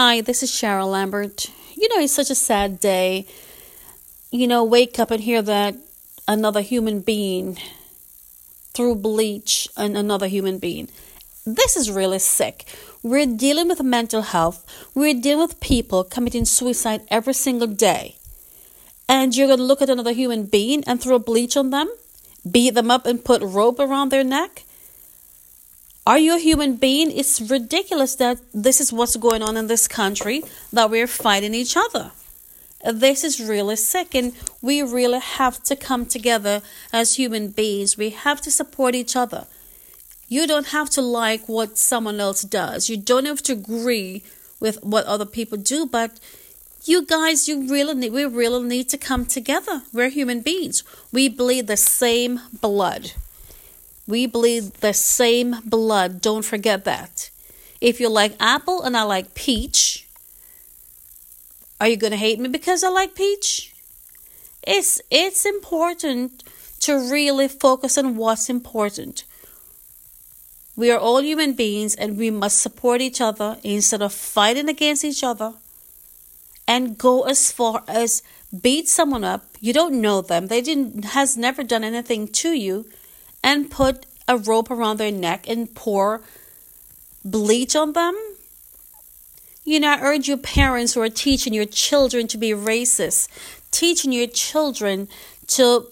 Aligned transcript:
Hi, 0.00 0.20
this 0.20 0.44
is 0.44 0.52
Cheryl 0.52 0.92
Lambert. 0.92 1.50
You 1.76 1.88
know, 1.88 2.00
it's 2.00 2.12
such 2.12 2.30
a 2.30 2.36
sad 2.36 2.78
day. 2.78 3.26
You 4.30 4.46
know, 4.46 4.62
wake 4.62 5.00
up 5.00 5.10
and 5.10 5.20
hear 5.20 5.42
that 5.42 5.74
another 6.28 6.60
human 6.60 7.00
being 7.00 7.58
threw 8.74 8.94
bleach 8.94 9.68
on 9.76 9.96
another 9.96 10.28
human 10.28 10.60
being. 10.60 10.88
This 11.44 11.76
is 11.76 11.90
really 11.90 12.20
sick. 12.20 12.64
We're 13.02 13.26
dealing 13.26 13.66
with 13.66 13.82
mental 13.82 14.22
health. 14.22 14.64
We're 14.94 15.20
dealing 15.20 15.40
with 15.40 15.58
people 15.58 16.04
committing 16.04 16.44
suicide 16.44 17.00
every 17.08 17.34
single 17.34 17.66
day. 17.66 18.18
And 19.08 19.34
you're 19.34 19.48
going 19.48 19.58
to 19.58 19.64
look 19.64 19.82
at 19.82 19.90
another 19.90 20.12
human 20.12 20.44
being 20.44 20.84
and 20.86 21.02
throw 21.02 21.18
bleach 21.18 21.56
on 21.56 21.70
them, 21.70 21.90
beat 22.48 22.74
them 22.74 22.92
up, 22.92 23.04
and 23.04 23.24
put 23.24 23.42
rope 23.42 23.80
around 23.80 24.10
their 24.10 24.22
neck? 24.22 24.62
Are 26.08 26.18
you 26.18 26.36
a 26.36 26.38
human 26.38 26.76
being? 26.76 27.10
It's 27.10 27.38
ridiculous 27.38 28.14
that 28.14 28.38
this 28.54 28.80
is 28.80 28.94
what's 28.94 29.16
going 29.16 29.42
on 29.42 29.58
in 29.58 29.66
this 29.66 29.86
country, 29.86 30.42
that 30.72 30.88
we're 30.88 31.06
fighting 31.06 31.52
each 31.52 31.76
other. 31.76 32.12
This 32.82 33.24
is 33.24 33.46
really 33.46 33.76
sick, 33.76 34.14
and 34.14 34.32
we 34.62 34.80
really 34.80 35.20
have 35.20 35.62
to 35.64 35.76
come 35.76 36.06
together 36.06 36.62
as 36.94 37.16
human 37.16 37.48
beings. 37.48 37.98
We 37.98 38.08
have 38.08 38.40
to 38.40 38.50
support 38.50 38.94
each 38.94 39.16
other. 39.16 39.46
You 40.28 40.46
don't 40.46 40.68
have 40.68 40.88
to 40.96 41.02
like 41.02 41.46
what 41.46 41.76
someone 41.76 42.20
else 42.20 42.40
does, 42.40 42.88
you 42.88 42.96
don't 42.96 43.26
have 43.26 43.42
to 43.42 43.52
agree 43.52 44.22
with 44.60 44.82
what 44.82 45.04
other 45.04 45.26
people 45.26 45.58
do, 45.58 45.84
but 45.84 46.18
you 46.84 47.04
guys, 47.04 47.48
you 47.48 47.68
really 47.68 47.92
need, 47.92 48.12
we 48.12 48.24
really 48.24 48.66
need 48.66 48.88
to 48.88 48.96
come 48.96 49.26
together. 49.26 49.82
We're 49.92 50.08
human 50.08 50.40
beings. 50.40 50.84
We 51.12 51.28
bleed 51.28 51.66
the 51.66 51.76
same 51.76 52.40
blood. 52.62 53.12
We 54.08 54.26
bleed 54.26 54.72
the 54.80 54.94
same 54.94 55.56
blood. 55.66 56.22
Don't 56.22 56.44
forget 56.44 56.86
that. 56.86 57.28
If 57.78 58.00
you 58.00 58.08
like 58.08 58.32
apple 58.40 58.82
and 58.82 58.96
I 58.96 59.02
like 59.02 59.34
peach, 59.34 60.08
are 61.78 61.88
you 61.88 61.98
going 61.98 62.12
to 62.12 62.16
hate 62.16 62.40
me 62.40 62.48
because 62.48 62.82
I 62.82 62.88
like 62.88 63.14
peach? 63.14 63.74
It's 64.66 65.00
it's 65.10 65.44
important 65.44 66.42
to 66.80 66.94
really 66.94 67.48
focus 67.48 67.98
on 67.98 68.16
what's 68.16 68.48
important. 68.48 69.24
We 70.74 70.90
are 70.90 70.98
all 70.98 71.22
human 71.22 71.52
beings 71.52 71.94
and 71.94 72.16
we 72.16 72.30
must 72.30 72.62
support 72.62 73.00
each 73.02 73.20
other 73.20 73.58
instead 73.62 74.00
of 74.00 74.12
fighting 74.12 74.68
against 74.68 75.04
each 75.04 75.22
other 75.22 75.52
and 76.66 76.96
go 76.96 77.22
as 77.22 77.52
far 77.52 77.82
as 77.86 78.22
beat 78.62 78.88
someone 78.88 79.24
up. 79.24 79.44
You 79.60 79.72
don't 79.72 80.00
know 80.00 80.22
them. 80.22 80.46
They 80.46 80.62
didn't 80.62 81.04
has 81.16 81.36
never 81.36 81.62
done 81.62 81.84
anything 81.84 82.26
to 82.28 82.52
you 82.52 82.86
and 83.42 83.70
put 83.70 84.06
a 84.28 84.36
rope 84.36 84.70
around 84.70 84.98
their 84.98 85.10
neck 85.10 85.48
and 85.48 85.74
pour 85.74 86.22
bleach 87.24 87.74
on 87.74 87.94
them? 87.94 88.14
You 89.64 89.80
know, 89.80 89.90
I 89.90 90.00
urge 90.00 90.28
your 90.28 90.38
parents 90.38 90.94
who 90.94 91.02
are 91.02 91.08
teaching 91.08 91.52
your 91.52 91.66
children 91.66 92.26
to 92.28 92.38
be 92.38 92.50
racist, 92.50 93.28
teaching 93.70 94.12
your 94.12 94.28
children 94.28 95.08
to 95.48 95.88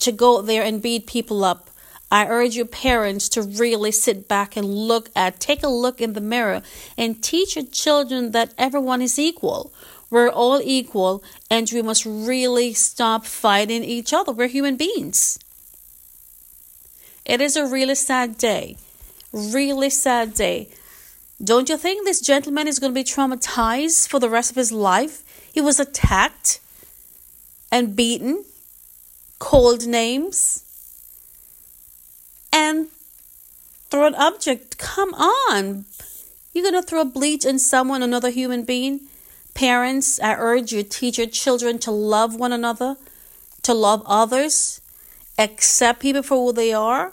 to 0.00 0.12
go 0.12 0.42
there 0.42 0.62
and 0.62 0.82
beat 0.82 1.06
people 1.06 1.44
up. 1.44 1.70
I 2.10 2.26
urge 2.26 2.54
your 2.54 2.66
parents 2.66 3.28
to 3.30 3.42
really 3.42 3.90
sit 3.90 4.28
back 4.28 4.56
and 4.56 4.66
look 4.66 5.10
at, 5.16 5.40
take 5.40 5.62
a 5.62 5.68
look 5.68 6.00
in 6.00 6.12
the 6.12 6.20
mirror 6.20 6.62
and 6.96 7.22
teach 7.22 7.56
your 7.56 7.64
children 7.64 8.32
that 8.32 8.54
everyone 8.58 9.02
is 9.02 9.18
equal. 9.18 9.72
We're 10.10 10.28
all 10.28 10.60
equal 10.62 11.24
and 11.50 11.68
we 11.72 11.82
must 11.82 12.06
really 12.06 12.72
stop 12.72 13.26
fighting 13.26 13.82
each 13.82 14.12
other. 14.12 14.32
We're 14.32 14.48
human 14.48 14.76
beings. 14.76 15.38
It 17.24 17.40
is 17.40 17.56
a 17.56 17.66
really 17.66 17.94
sad 17.94 18.36
day. 18.36 18.76
Really 19.32 19.90
sad 19.90 20.34
day. 20.34 20.68
Don't 21.42 21.68
you 21.68 21.76
think 21.76 22.04
this 22.04 22.20
gentleman 22.20 22.68
is 22.68 22.78
going 22.78 22.92
to 22.92 22.94
be 22.94 23.04
traumatized 23.04 24.08
for 24.08 24.20
the 24.20 24.30
rest 24.30 24.50
of 24.50 24.56
his 24.56 24.72
life? 24.72 25.22
He 25.52 25.60
was 25.60 25.80
attacked 25.80 26.60
and 27.72 27.96
beaten, 27.96 28.44
called 29.38 29.86
names, 29.86 30.64
and 32.52 32.88
throw 33.90 34.06
an 34.06 34.14
object. 34.14 34.78
Come 34.78 35.12
on. 35.14 35.86
You're 36.52 36.70
going 36.70 36.80
to 36.80 36.88
throw 36.88 37.04
bleach 37.04 37.44
on 37.44 37.58
someone, 37.58 38.02
another 38.02 38.30
human 38.30 38.64
being? 38.64 39.00
Parents, 39.54 40.20
I 40.20 40.34
urge 40.34 40.72
you, 40.72 40.82
teach 40.82 41.18
your 41.18 41.26
children 41.26 41.78
to 41.80 41.90
love 41.90 42.36
one 42.36 42.52
another, 42.52 42.96
to 43.62 43.74
love 43.74 44.02
others, 44.06 44.80
accept 45.38 46.00
people 46.00 46.22
for 46.22 46.36
who 46.36 46.52
they 46.52 46.72
are. 46.72 47.12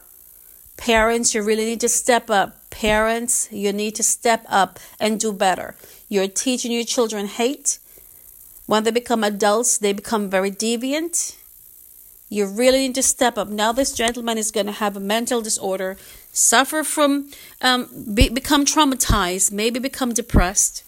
Parents, 0.82 1.36
you 1.36 1.44
really 1.44 1.66
need 1.66 1.82
to 1.82 1.90
step 1.90 2.32
up. 2.32 2.72
Parents, 2.72 3.48
you 3.52 3.72
need 3.72 3.94
to 3.96 4.04
step 4.04 4.44
up 4.50 4.80
and 5.00 5.20
do 5.20 5.32
better. 5.32 5.76
You're 6.10 6.28
teaching 6.28 6.72
your 6.72 6.86
children 6.86 7.28
hate. 7.28 7.78
When 8.66 8.84
they 8.84 8.90
become 8.90 9.24
adults, 9.24 9.78
they 9.78 9.94
become 9.94 10.28
very 10.28 10.50
deviant. 10.50 11.38
You 12.30 12.48
really 12.48 12.80
need 12.80 12.96
to 12.96 13.04
step 13.04 13.38
up. 13.38 13.48
Now, 13.48 13.72
this 13.72 13.94
gentleman 13.94 14.40
is 14.40 14.50
going 14.50 14.66
to 14.66 14.72
have 14.72 14.98
a 14.98 15.00
mental 15.00 15.40
disorder, 15.44 15.98
suffer 16.32 16.84
from, 16.84 17.30
um, 17.62 17.88
be, 18.16 18.30
become 18.30 18.66
traumatized, 18.66 19.52
maybe 19.52 19.78
become 19.80 20.14
depressed 20.14 20.84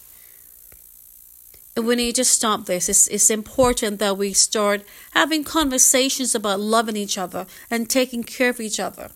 And 1.76 1.86
we 1.86 1.94
need 1.94 2.16
to 2.16 2.24
stop 2.24 2.66
this. 2.66 2.88
It's, 2.88 3.06
it's 3.08 3.30
important 3.30 4.00
that 4.00 4.18
we 4.18 4.32
start 4.32 4.82
having 5.12 5.44
conversations 5.44 6.34
about 6.34 6.58
loving 6.58 6.96
each 6.96 7.16
other 7.16 7.46
and 7.70 7.88
taking 7.88 8.24
care 8.24 8.50
of 8.50 8.60
each 8.60 8.80
other. 8.80 9.10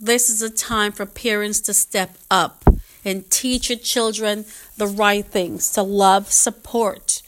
This 0.00 0.28
is 0.28 0.42
a 0.42 0.50
time 0.50 0.92
for 0.92 1.06
parents 1.06 1.60
to 1.60 1.74
step 1.74 2.16
up 2.30 2.64
and 3.02 3.30
teach 3.30 3.70
your 3.70 3.78
children 3.78 4.44
the 4.76 4.86
right 4.86 5.24
things 5.24 5.70
to 5.72 5.82
love, 5.82 6.30
support, 6.30 7.22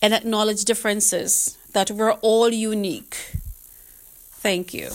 and 0.00 0.14
acknowledge 0.14 0.64
differences, 0.64 1.58
that 1.72 1.90
we're 1.90 2.12
all 2.12 2.48
unique. 2.48 3.16
Thank 4.32 4.72
you. 4.72 4.90